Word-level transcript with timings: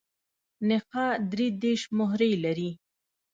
نخاع 0.69 1.09
درې 1.31 1.47
دیرش 1.61 1.83
مهرې 1.97 2.31
لري. 2.43 2.71